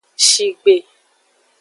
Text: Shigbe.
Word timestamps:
Shigbe. 0.27 0.75